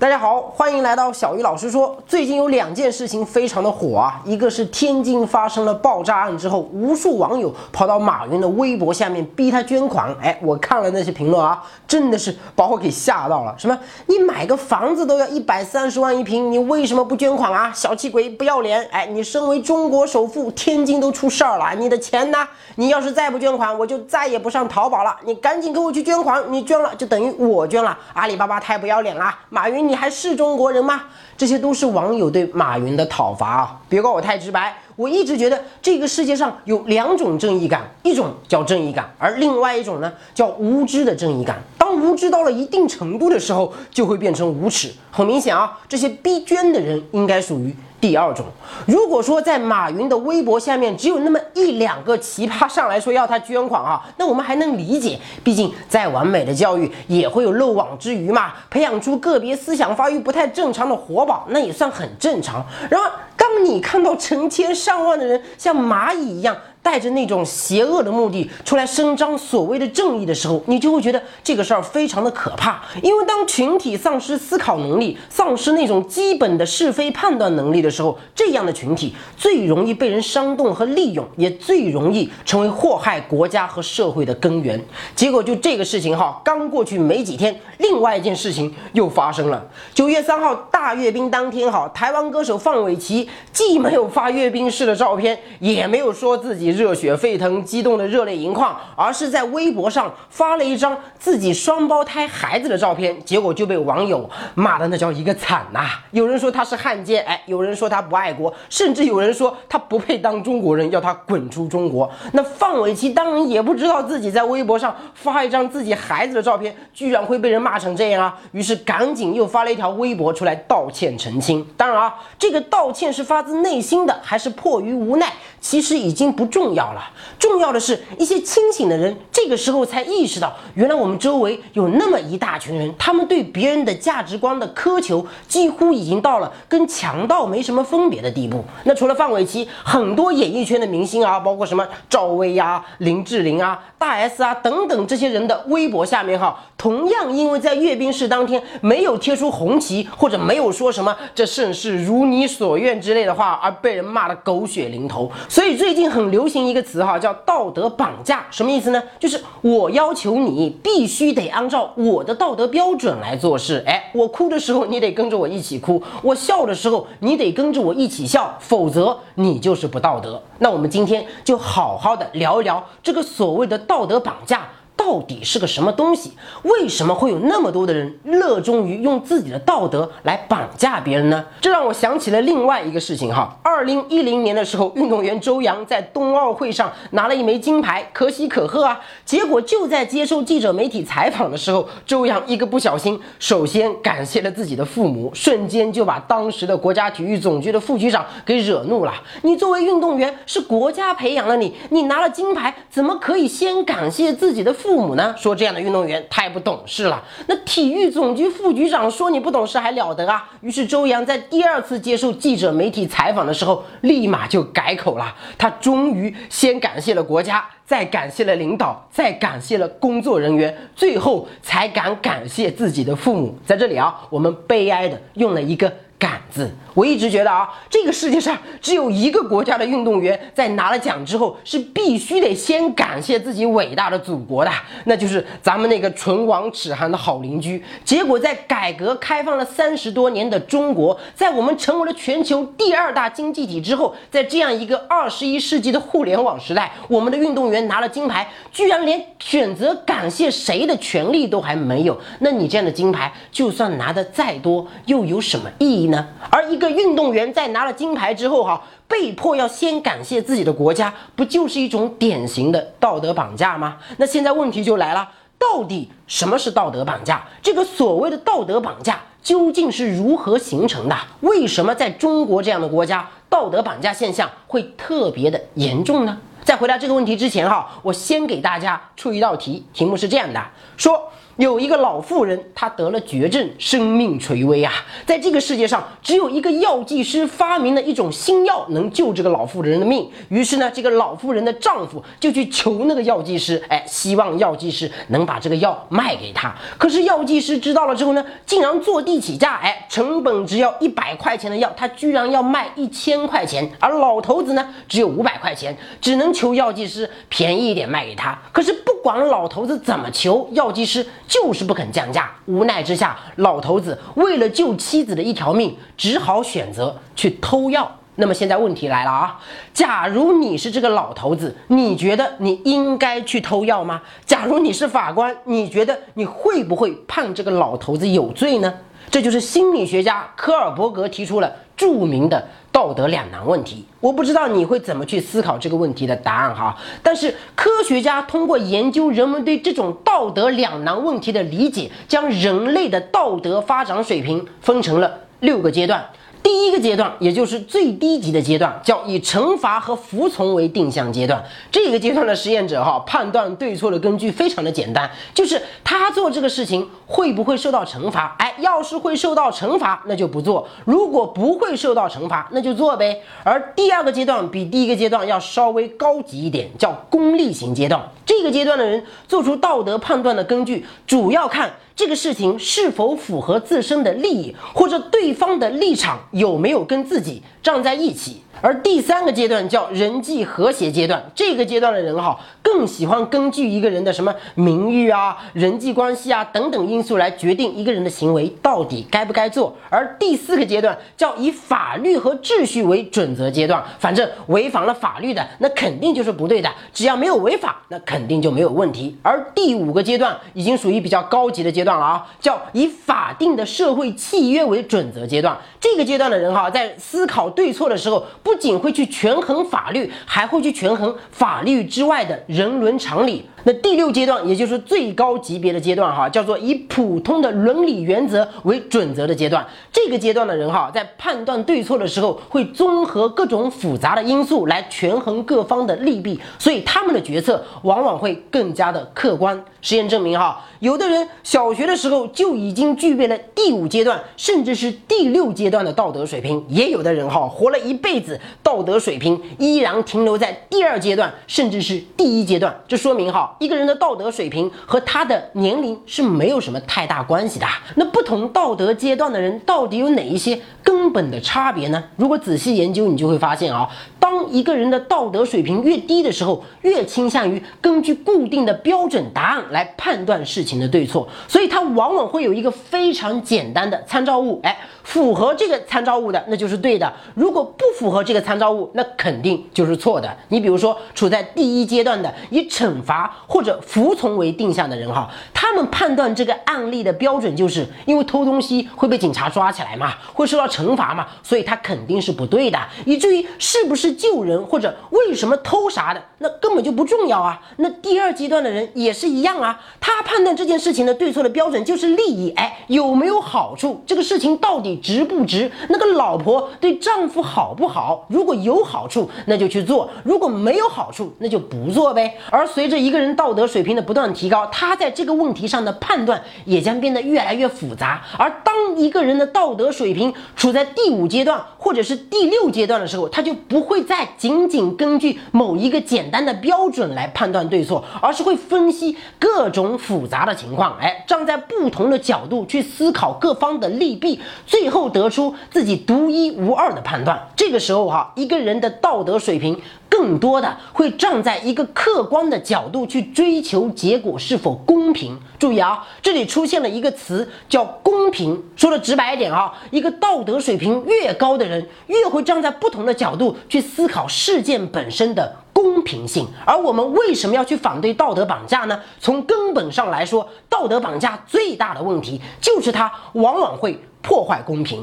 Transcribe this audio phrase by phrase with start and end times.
[0.00, 1.94] 大家好，欢迎来到小鱼老师说。
[2.06, 10.08] 最近有两件事情非常的火啊，一个是天津发生了爆炸案之后，无数网友跑到马云的微博下面逼他捐款。
[10.22, 13.54] 哎，我看了那些评论啊，真的是把我给吓到了。
[13.58, 13.78] 什么？
[14.06, 17.70] 你买个房子都要一百三十万一平，你为什么不捐款啊？
[17.74, 18.82] 小气鬼，不要脸！
[18.90, 22.38] 哎，你身为中国首富，天津都出事儿了，你的钱呢？
[22.76, 25.14] 你要是再不捐款，我就再也不上淘宝了。
[25.24, 27.94] 你赶紧给我去捐款，你捐了就等于我捐了。
[28.14, 29.89] 阿里巴巴太不要脸了，马云。
[29.90, 31.02] 你还是中国人吗？
[31.36, 33.80] 这些都是网友对马云的讨伐啊！
[33.88, 41.60] 别怪我太直白，我一直觉得这个世界上有两种正义感，一种叫正义感，而另外一种呢叫无知的正义感。
[41.76, 44.92] 当无知到了一定程度的时候，就会变成无耻。
[45.10, 47.74] 很明显啊，这些逼捐的人应该属于。
[48.00, 48.46] 第二种，
[48.86, 62.64] 如果说在马云的微博下面只有那么一两个奇葩上来说要他捐款啊，那我们还能理解，毕竟再完美的教育也会有漏网之鱼嘛，培养出个别思想发育不太正常的活宝，那也算很正常。
[62.88, 72.80] 然而，当你看到成千上万的人像蚂蚁一样，带着那种邪恶的目的出来伸张所谓的正义的时候，你就会觉得这个事儿非常的可怕。
[73.02, 84.82] 因为当群体丧失思考能力、丧失那种基本的是非判断能力的时候，这样的群体最容易被人煽动和利用，也最容易成为祸害国家和社会的根源。
[85.14, 89.66] 结果就这个事情哈，刚过去没几天，另外一件事情又发生了。
[89.92, 96.69] 九月三号大阅兵当天哈，台湾歌手范玮琪既没有发阅兵式的照片，也没有说自己。
[96.70, 105.86] 热血沸腾、激动的热泪盈眶，而是在微博上发了一张自己双胞胎孩子的照片，结果就被网友骂的那叫一个惨呐！
[106.10, 112.10] 有人说他是汉奸，哎，有人说他不爱国，甚至有人说他不配当中国人，要他滚出中国。
[112.32, 118.38] 那范玮琪当然也不知道自己在微博上发一张自己孩子的照片，居然会被人骂成这样啊！
[118.52, 121.64] 于是赶紧又发了一条微博出来道歉澄清。
[121.76, 125.32] 当然啊，这个道歉是发自内心的，还是迫于无奈？
[125.60, 127.00] 其实已经不重重要了，
[127.38, 138.62] 重要的是一些清醒的人，这个时候才意识到，原来我们周围有那么一大群人，他们对别人的价值观的苛求，几乎已经到了跟强盗没什么分别的地步。
[138.84, 155.32] 那除了范玮琪，很多演艺圈的明星啊，包括什么赵薇呀、林志玲啊、大 S 啊等等这些人的微博下面哈，同样因为在阅兵式当天没有贴出红旗，或者没有说什么这盛世如你所愿之类的话，而被人骂得狗血淋头。
[155.48, 159.02] 所以最近很流行一个词哈，叫道德绑架，什么意思呢？
[159.18, 163.84] 就是我要求你必须得按照我的道德标准来做事。
[163.86, 170.42] 哎，我哭的时候你得跟着我一起哭，我笑的时候你得跟着我一起笑，否则你就是不道德。
[170.58, 174.68] 那我们今天就好好的聊一聊这个所谓的道德绑架。
[175.00, 176.32] 到底是个什么东西？
[176.62, 181.42] 为什么会有那么多的人热衷于用自己的道德来绑架别人呢？
[181.62, 183.56] 这让我想起了另外一个事情哈。
[183.62, 189.00] 二零一零年的时候，运动员周洋在冬奥会上拿了一枚金牌，可喜可贺啊。
[189.24, 199.14] 结果就在接受记者媒体采访的时候，周洋一个不小心，首先感谢了自己的父母，瞬间就把当时的国家体育总局的副局长给惹怒了。
[199.42, 204.89] 你作为运动员，是国家培养了你，你拿了金牌，怎么可以先感谢自己的父？
[204.90, 207.22] 父母呢说这样的运动员太不懂事了。
[207.46, 210.50] 那体育总局副局长说你不懂事还了得啊？
[210.62, 215.32] 于是周洋在第二次接受记者媒体采访的时候，立马就改口了。
[215.56, 223.56] 他终于先感谢了国家，再感谢了领导，再感谢了工作人员，最后才敢感谢自己的父母。
[223.64, 225.92] 在这里啊，我们悲哀的用了一个。
[226.20, 234.70] 感字，我一直觉得啊，这个世界上只有一个国家的运动员在拿了奖之后是必须得先感谢自己伟大的祖国的，
[235.06, 237.82] 那就是咱们那个唇亡齿寒的好邻居。
[238.04, 252.20] 结果在改革开放了三十多年的中国，在我们成为了全球第二大经济体之后，在这样一个二十一世纪的互联网时代，我们的运动员拿了金牌，居然连选择感谢谁的权利都还没有。
[252.40, 256.09] 那你这样的金牌，就算拿的再多，又有什么意义？
[256.10, 256.26] 呢？
[256.50, 263.96] 而一个运动员在拿了金牌之后，哈，被迫要先感谢自己的国家，不就是一种典型的道德绑架吗？
[264.18, 265.28] 那现在问题就来了，
[265.58, 267.44] 到底什么是道德绑架？
[267.62, 271.16] 这个所谓的道德绑架究竟是如何形成的？
[271.40, 276.36] 为什么在中国这样的国家，道德绑架现象会特别的严重呢？
[276.62, 280.62] 在回答这个问题之前，哈，我先给大家出一道题，题目是这样的：
[280.96, 281.22] 说。
[281.64, 284.92] 有一个老妇人，她得了绝症，生命垂危啊！
[285.26, 290.30] 在这个世界上，只有一个药剂师发明了一种新药，能救这个老妇人的命。
[290.48, 296.74] 于是呢，这个老妇人的丈夫就去求那个药剂师，哎，希望药剂师能把这个药卖给他。
[296.96, 303.86] 可是药剂师知道了之后呢，竟然坐地起价，哎，成本只要一百块钱的药，他居然要卖一千块钱。
[303.98, 308.58] 而老头子呢，只有五百块钱，只能求药剂师便宜一点卖给他。
[308.72, 311.26] 可是不管老头子怎么求，药剂师。
[311.50, 318.08] 就是不肯降价，无奈之下，老头子为了救妻子的一条命，只好选择去偷药。
[318.36, 319.60] 那么现在问题来了啊，
[319.92, 324.22] 假如你是这个老头子，你觉得你应该去偷药吗？
[324.46, 328.94] 假如你是法官，你觉得你会不会判这个老头子有罪呢？
[329.30, 334.04] 这就是心理学家科尔伯格提出了著名的道德两难问题。
[334.20, 336.96] 我不知道你会怎么去思考这个问题的答案哈。
[337.22, 346.24] 但是科学家通过研究人们对这种道德两难问题的理解，将人类的道德发展水平分成了六个阶段。
[346.62, 351.62] 第一个阶段，也就是最低级的阶段，叫以惩罚和服从为定向阶段。
[351.90, 358.54] 这个阶段的实验者哈，判断对错的根据非常的简单，就是他做这个事情会不会受到惩罚。
[358.58, 363.40] 哎，要是会受到惩罚，那就不做；如果不会受到惩罚，那就做呗。
[363.64, 368.20] 而第二个阶段比第一个阶段要稍微高级一点，叫功利型阶段。
[368.44, 371.90] 这个阶段的人做出道德判断的根据，主要看。
[372.20, 378.60] 这个事情是否符合自身的利益，或者对方的立场有没有跟自己站在一起？
[378.82, 389.94] 而第三个阶段叫人际和谐阶段，这个阶段的人哈更喜欢根据一个人的什么名誉啊、人际关系啊等等因素来决定一个人的行为到底该不该做。
[390.08, 399.36] 而第四个阶段叫以法律和秩序为准则阶段，反正违反了法律的那肯定就是不对的，只要没有违法，那肯定就没有问题。
[399.42, 405.76] 而第五个阶段已经属于比较高级的阶段了啊，叫以法定的社会契约为准则阶段。
[406.00, 408.42] 这个阶段的人哈在思考对错的时候。
[408.70, 413.68] 不仅会去权衡法律，还会去权衡法律之外的人伦常理。
[413.82, 419.84] 那第六阶段，也就是最高级别的阶段，哈，叫做以普通的伦理原则为准则的阶段。
[420.12, 429.82] 这个阶段的人，哈，在判断对错的时候，会综合各种复杂的因素来权衡各方的利弊，所以他们的决策往往会更加的客观。
[430.02, 442.94] 实验证明，哈，有的人小学的时候就已经具备了第五阶段，甚至是第六阶段的道德水平；也有的人，哈，活了一辈子，道德水平依然停留在第二阶段，甚至是第一阶段。
[443.06, 443.76] 这说明，哈。
[443.80, 447.86] 一个人的道德水平和他的年龄是没有什么太大关系的。
[448.16, 452.22] 那不同道德阶段的人到底有哪一些根本的差别呢？
[452.36, 454.08] 如果仔细研究，你就会发现啊，
[454.38, 464.80] 当一个人的道德水平越低的时候，越倾向于根据固定的标准答案来判断事情的对错，所以他往往会有一个非常简单的参照物。
[464.82, 470.52] 哎，符合这个参照物的，那就是对的；如果不符合这个参照物，那肯定就是错的。
[470.70, 473.48] 你比如说，处在第一阶段的以惩罚。
[473.68, 487.80] 或者服从为定向的人哈，他们判断这个案例的标准，就是因为偷东西会被警察抓起来嘛，会受到惩罚嘛，所以他肯定是不对的，以至于是不是救人或者为什么偷啥的，那根本就不重要啊。
[487.98, 494.22] 那第二阶段的人也是一样啊，他判断这件事情的对错的标准就是利益，哎，有没有好处？
[494.26, 495.90] 这个事情到底值不值？
[496.08, 498.39] 那个老婆对丈夫好不好？
[498.48, 502.56] 如果有好处，那就去做；如果没有好处，那就不做呗。
[502.70, 503.50] 而随着一个人。
[503.60, 508.40] 道德水平的不断提高，他在这个问题上的判断也将变得越来越复杂。
[508.56, 527.68] 而当一个人的道德水平处在第五阶段或者是第六阶段的时候，他就不会再仅仅根据某一个简单的标准来判断对错，而是会分析各种复杂的情况，哎，站在不同的角度去思考各方的利弊，最后得出自己独一无二的判断。
[527.76, 530.00] 这个时候哈，一个人的道德水平。
[530.30, 535.58] 更多的会站在一个客观的角度去追求结果是否公平。
[535.76, 538.80] 注意啊，这里出现了一个词叫公平。
[538.96, 546.66] 说的直白一点啊，一个道德水平越高的人，越会站在不同的角度去思考事件本身的公平性。
[546.86, 549.20] 而我们为什么要去反对道德绑架呢？
[549.40, 555.22] 从根本上来说，道德绑架最大的问题就是它往往会破坏公平。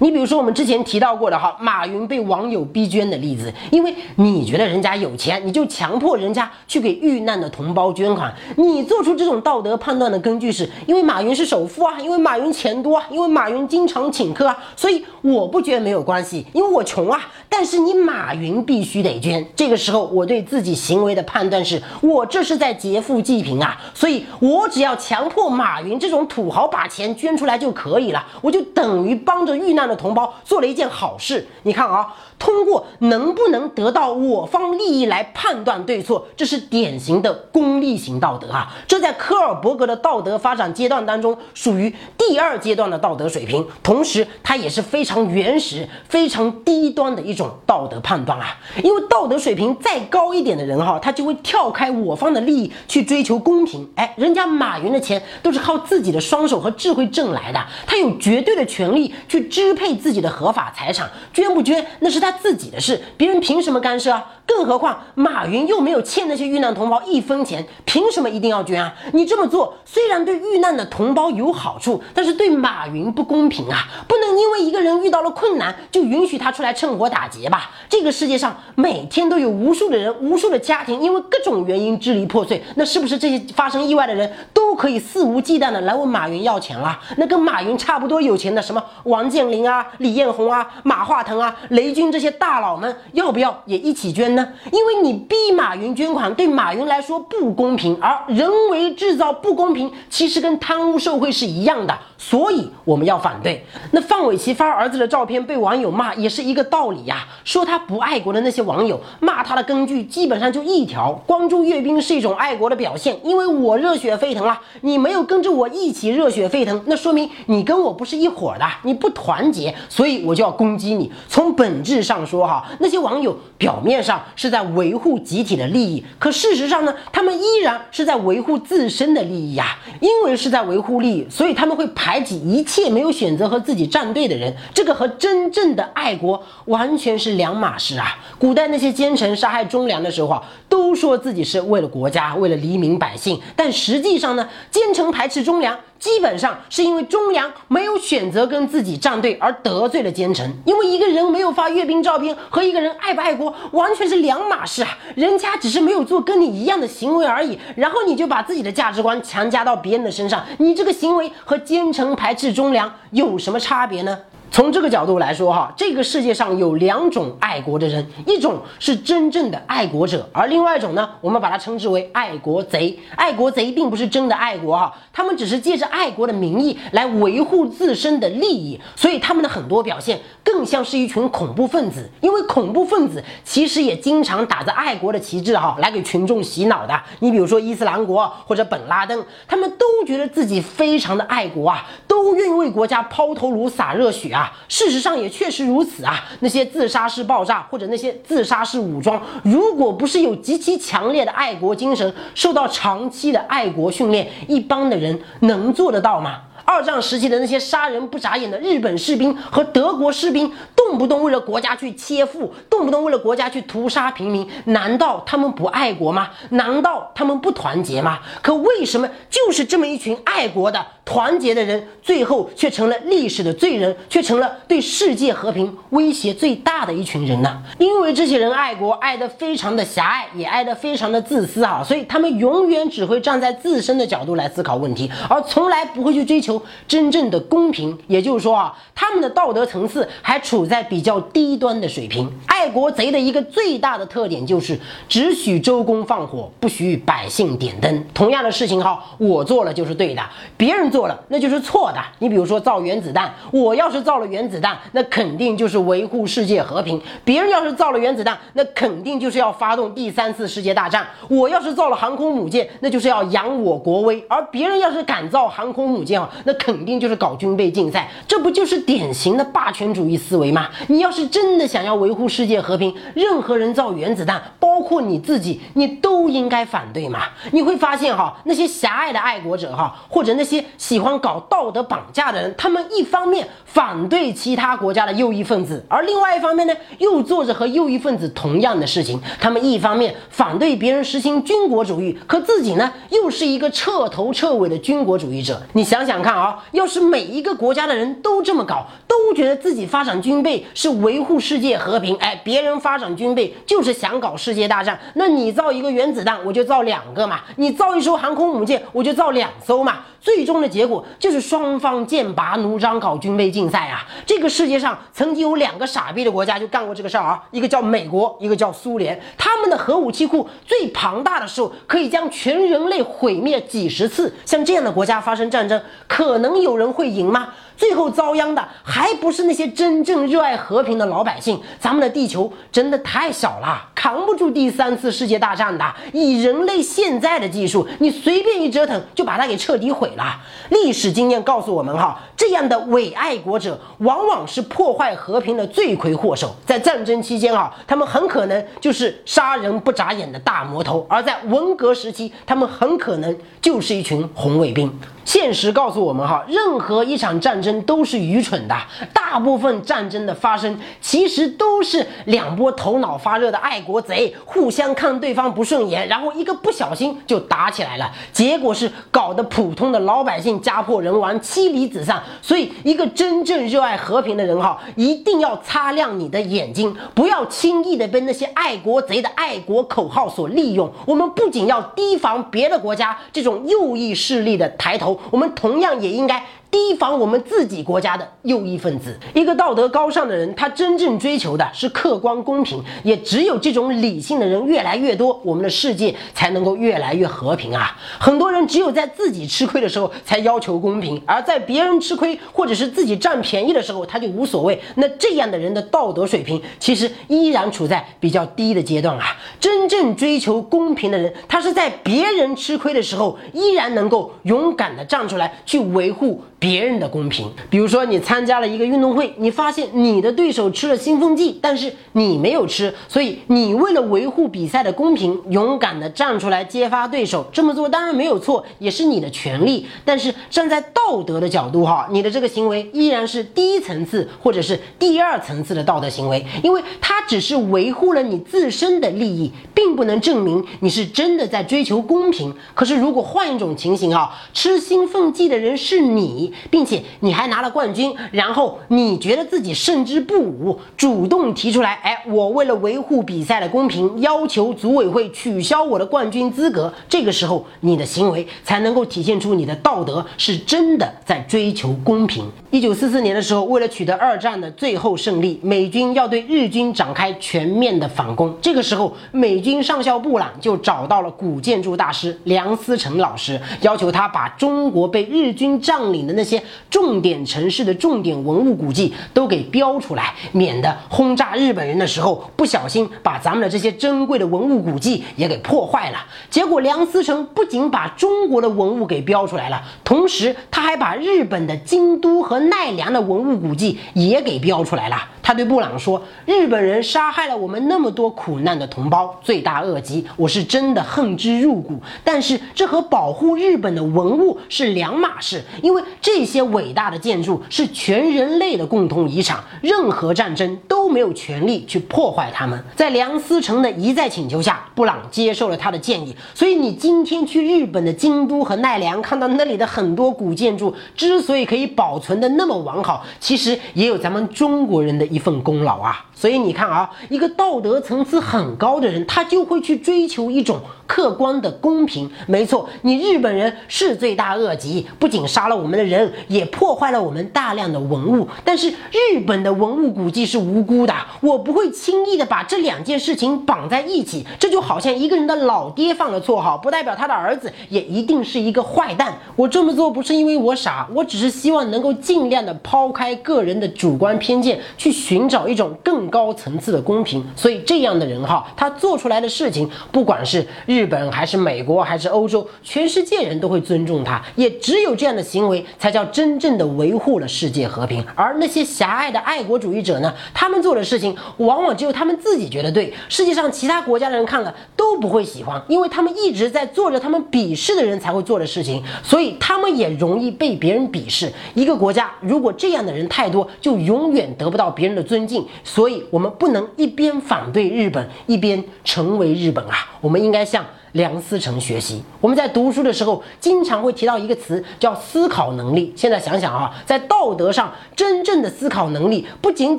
[0.00, 8.34] 你比如说我们之前提到过的哈，马云被网友逼捐的例子，因为你觉得人家有钱，你就强迫人家去给遇难的同胞捐款。
[8.56, 17.20] 你做出这种道德判断的根据是因为马云是首富啊，因为马云钱多啊，因为马云经常请客啊，所以我不捐没有关系，因为我穷啊。
[17.50, 19.46] 但是你马云必须得捐。
[19.54, 29.89] 这个时候我对自己行为的判断是我这是在劫富济贫啊，所以我只要强迫马云这种土豪把钱捐出来就可以了，我就等于帮着遇难。
[29.90, 38.72] 的同胞做了一件好事，你看啊，通过能不能得到我方利益来判断对错，这是典型的功利型道德啊。
[38.86, 48.56] 这在科尔伯格的道德发展阶段当中属于第二阶段的道德水平，同时它也是非常原始、非常低端的一种道德判断啊。
[48.84, 53.90] 因为道德水平再高一点的人哈，他就会跳开我方的利益去追求公平。
[53.96, 59.70] 哎，人家马云的钱都是靠自己的双手和智慧挣来的，他有绝对的权利去支。
[59.79, 64.22] 配配自己的合法财产，捐不捐那是他自己的事，别人凭什么干涉啊？
[64.44, 68.92] 更何况马云又没有欠那些遇难同胞一分钱，凭什么一定要捐啊？
[69.14, 73.88] 你这么做虽然对遇难的同胞有好处，但是对马云不公平啊！
[74.06, 77.70] 不能因为一个人遇到了困难就允许他出来趁火打劫吧？
[77.88, 87.00] 这个世界上每天都有无数的人、无数的家庭因为各种原因支离破碎，那是不是这些发生意外的人都可以肆无忌惮的来问马云要钱了？
[87.16, 89.69] 那跟马云差不多有钱的什么王健林啊？
[89.70, 94.48] 啊，李彦宏啊，马化腾啊，雷军这些大佬们要不要也一起捐呢？
[94.72, 103.64] 因为你逼马云捐款，对马云来说不公平，而人为制造不公平，其实跟贪污受贿是一样的，所以我们要反对。
[103.92, 107.26] 那范玮琪发儿子的照片被网友骂，也是一个道理呀。
[107.44, 119.74] 说他不爱国的那些网友骂他的根据基本上就一条：关注阅兵是一种爱国的表现，因为我热血沸腾了，你没有跟着我一起热血沸腾，那说明你跟我不是一伙的，你不团结。
[119.88, 121.10] 所以我就要攻击你。
[121.28, 129.78] 从本质上说，哈，那些网友表面上是在维护集体的利益，可事实上呢，他们依然是在维护自身的利益呀。
[130.00, 134.54] 因为是在维护利益，所以他们会排挤一切没有选择和自己站队的人。
[134.72, 138.18] 这个和真正的爱国完全是两码事啊。
[138.38, 145.78] 古代那些奸臣杀害忠良的时候啊，都说自己是为了国家，为了黎民百姓，但实际上呢，奸臣排斥忠良。
[145.98, 150.50] 基本上是因为忠良没有选择跟自己站队而得罪了奸臣。
[150.64, 154.96] 因为一个人没有发阅兵照片和一个人爱不爱国完全是两码事啊！
[155.14, 164.18] 人家只是没有做跟你一样的行为而已，然后你就把自己的价值观强加到别人的身上，你这个行为和奸臣排斥忠良有什么差别呢？
[164.50, 172.98] 从这个角度来说，哈，这个世界上有两种爱国的人，一种是真正的爱国者，而另外一种呢，我们把它称之为爱国贼。
[173.14, 182.08] 爱国贼并不是真的爱国，哈，他们只是借着爱国的名义来维护自身的利益，所以他们的很多表现更像是一群恐怖分子。
[182.20, 187.00] 因为恐怖分子其实也经常打着爱国的旗帜，哈，来给群众洗脑的。
[187.18, 194.52] 你比如说伊斯兰国或者本拉登，他们都觉得自己非常的爱国啊，都愿意为国家抛头颅洒热血啊。
[194.68, 196.24] 事实上也确实如此啊！
[196.40, 205.09] 那些自杀式爆炸或者那些自杀式武装，如果不是有极其强烈的爱国精神，受到长期的爱国训练，一般的人
[205.40, 206.40] 能做得到吗？
[206.64, 216.30] 二战时期的那些杀人不眨眼的日本士兵和德国士兵，动不动为了国家去切腹，动不动为了国家去屠杀平民，难道他们不爱国吗？
[216.50, 218.18] 难道他们不团结吗？
[218.42, 220.84] 可为什么就是这么一群爱国的？
[221.02, 227.60] 团结的人，最后却成了历史的罪人，却成了对世界和平威胁最大的一群人呢？
[227.78, 236.49] 因为这些人爱国，爱得非常的狭隘，也爱得非常的自私啊，所以他们永远只会站在自身的角度来思考问题，而从来不会去追求
[236.88, 237.98] 真正的公平。
[238.06, 242.30] 也就是说啊，他们的道德层次还处在比较低端的水平。
[242.46, 244.78] 爱国贼的一个最大的特点就是
[245.08, 248.04] 只许周公放火，不许百姓点灯。
[248.14, 250.22] 同样的事情哈，我做了就是对的，
[250.56, 251.00] 别人做。
[251.10, 251.98] 了，那就是错的。
[252.18, 261.06] 你比如说造原子弹，我要是造了原子弹，那肯定就是维护世界和平；别人要是造了原子弹，那肯定就是要发动第三次世界大战。
[261.28, 268.08] 我要是造了航空母舰，那就是要扬我国威；而别人要是敢造航空母舰啊，那肯定就是搞军备竞赛。
[268.26, 270.68] 这不就是典型的霸权主义思维吗？
[270.88, 277.20] 你要是真的想要维护世界和平，任何人造原子弹，包括你自己，你都应该反对嘛。
[277.52, 280.64] 你会发现哈，那些狭隘的爱国者哈，或者那些。
[280.76, 289.20] 喜欢搞道德绑架的人，他们一方面反对其他国家的右翼分子，而另外一方面呢，又做着和右翼分子同样的事情。
[289.38, 295.60] 他们一方面反对别人实行军国主义，可自己呢，又是一个彻头彻尾的军国主义者。
[295.74, 296.29] 你想想看。
[296.30, 310.04] 看啊，要是每一个国家的人都这么搞，都觉得自己发展军备是维护世界和平，哎，别人发展军备就是想搞世界大战，那你造一个原子弹，我就造两个嘛；你造一艘航空母舰，我就造两艘嘛。
[310.20, 314.06] 最终的结果就是双方剑拔弩张，搞军备竞赛啊！
[314.26, 319.20] 这个世界上曾经有两个傻逼的国家就干过这个事儿啊，一个叫美国，一个叫苏联。
[319.38, 324.34] 他们的核武器库最庞大的时候，可以将全人类毁灭几十次。
[324.44, 327.48] 像这样的国家发生战争，可能有人会赢吗？
[327.80, 331.58] 最后遭殃的还不是那些真正热爱和平的老百姓。
[331.78, 335.82] 咱们的地球真的太小了，扛不住第三次世界大战的。
[336.12, 340.38] 以人类现在的技术，你随便一折腾就把它给彻底毁了。
[340.68, 346.54] 历史经验告诉我们，哈，这样的伪爱国者往往是破坏和平的罪魁祸首。
[346.66, 354.92] 在战争期间，哈，他们很可能就是杀人不眨眼的大魔头；而在文革时期，他们很可能就是一群红卫兵。
[355.22, 358.76] 现实告诉我们，哈，任何一场战争都是愚蠢的。
[359.12, 368.10] 大部分战争的发生，其实都是两波头脑发热的爱国贼互相看对方不顺眼，然后一个不小心就打起来了。
[368.32, 372.20] 结果是搞得普通的老百姓家破人亡、妻离子散。
[372.42, 380.90] 所以，一个真正热爱和平的人，哈，一定要擦亮你的眼睛，不要轻易的被那些爱国贼的爱国口号所利用。
[381.06, 385.20] 我们不仅要提防别的国家这种右翼势力的抬头。
[385.30, 386.44] 我们同样也应该。
[386.70, 389.18] 提防我们自己国家的右翼分子。
[389.34, 392.82] 一个道德高尚的人，他真正追求的是客观公平。
[393.02, 397.96] 也只有这种理性的人越来越多，我们的世界才能够越来越和平啊！
[398.18, 404.80] 很多人只有在自己吃亏的时候才要求公平，而在别人吃亏或者是自己占便宜的时候，他就无所谓。
[404.96, 409.36] 那这样的人的道德水平其实依然处在比较低的阶段啊！
[409.58, 416.42] 真正追求公平的人，他是在别人吃亏的时候，依然能够勇敢地站出来去维护。
[416.60, 427.48] 别人的公平，比如说你参加了一个运动会，你发现你的对手吃了兴奋剂，但是你没有吃，所以你为了维护比赛的公平，勇敢的站出来揭发对手。
[427.50, 429.86] 这么做当然没有错，也是你的权利。
[430.04, 442.54] 但是站在道德的角度哈，你的这个行为依然是低层次或者是第二层次的道德行为，因为它只是维护了你自身的利益，并不能证明你是真的在追求公平。
[442.74, 446.49] 可是如果换一种情形哈，吃兴奋剂的人是你。
[446.70, 456.92] 并且你还拿了冠军，然后你觉得自己胜之不武，主动提出来，哎，我为了维护比赛的公平，要求组委会取消我的冠军资格。
[457.08, 462.44] 这个时候，你的行为才能够体现出你的道德是真的在追求公平。
[462.70, 468.54] 一九四四年的时候，为了取得二战的最后胜利，美军要对日军展开全面的反攻。
[468.60, 476.39] 这个时候，美军上校布朗就找到了古建筑大师梁思成老师，要求他把中国被日军占领的那。
[476.40, 486.24] 那些重点城市的重点文物古迹都给标出来，免得轰炸日本人的时候不小心把咱们的这些珍贵的文物古迹也给破坏了。
[486.48, 495.16] 结果梁思成不仅把中国的文物给标出来了，同时他还把日本的京都和奈良的文物古迹也给标出来了。
[495.42, 502.00] 他对布朗说：“日本人杀害了我们那么多苦难的同胞，罪大恶极，我是真的恨之入骨。
[502.22, 516.36] 但是这和保护日本的文物是两码事，因为这这些伟大的建筑是全人类的共同遗产，任何战争都没有权利去破坏它们。”在梁思成的一再请求下，布朗接受了他的建议。
[516.54, 525.40] 所以你今天去日本的京都和奈良，看到那里的很多古建筑之所以可以保存的那么完好，其实也有咱们中国人的一。
[525.40, 530.78] 份功劳啊，所以你看啊，一个道德层次很高的人，他就会去追求一种
[531.10, 532.30] 客观的公平。
[532.46, 538.46] 没错，你日本人是罪大恶极，不仅杀了我们的人，也破坏了我们大量的文物。
[538.64, 544.46] 但是日本的文物古迹是无辜的，我不会轻易的把这两件事情绑在一起。
[544.60, 549.36] 这就好像一个人的老爹犯了错，哈，不代表他的儿子也一定是一个坏蛋。
[549.56, 555.10] 我这么做不是因为我傻，我只是希望能够尽量的抛开个人的主观偏见去。
[555.10, 564.38] 寻找一种更高层次的公平，所以这样的人哈，他做出来的事情，不管是日日本还是美国还是欧洲，全世界人都会尊重他。
[564.54, 568.22] 也只有这样的行为，才叫真正的维护了世界和平。
[568.34, 574.74] 而那些狭隘的爱国主义者呢，他们做的事情，往往只有他们自己觉得对，世界上其他国家的人看了
[575.10, 581.50] 都不会喜欢，因为他们一直在做着他们鄙视的人才会做的事情，所以他们也容易被别人鄙视。
[581.74, 585.20] 一个国家如果这样的人太多，就永远得不到别人的。
[585.30, 589.94] 尊敬，所以我们不能一边反对日本，一边成为日本啊！
[590.20, 592.22] 我们应该像梁思成学习。
[592.40, 596.12] 我们在读书的时候，经常会提到一个词，叫思考能力。
[596.16, 599.98] 现在想想啊，在道德上，真正的思考能力，不仅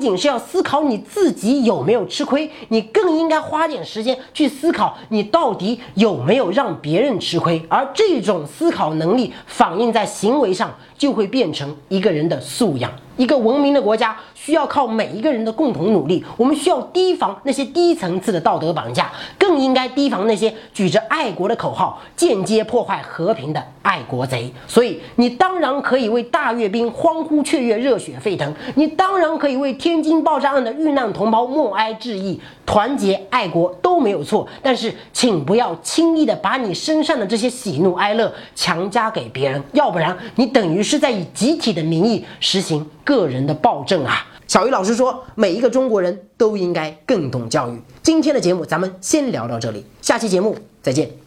[0.00, 7.64] 仅是要思考你自己有没有吃亏，你更应该花点时间去思考你到底有没有让别人吃亏。
[7.68, 12.88] 而这种思考能力反映在行为上，就会变成一个人的素养。
[13.16, 16.24] 一个文明的国家需要靠每一个人的共同努力。
[16.36, 24.52] 我们需要提防那些低层次的道德绑架，更应该提防那些举着爱国的口号、间接破坏和平的爱国贼。
[24.66, 34.48] 所以，你当然可以为大阅兵欢呼雀跃、热血沸腾；你当然可以为天津爆炸案的遇难同胞默哀致意、团结爱国都没有错。
[34.62, 42.88] 但是，请不要轻易的把你身上的这些喜怒哀乐强加给别人，要不然你等于是在以集体的名义实行。
[43.04, 44.26] 个人的暴政啊！
[44.46, 47.76] 小鱼老师说，每一个中国人都应该更懂教育。
[48.00, 51.21] 今天的节目咱们先聊到这里，下期节目再见。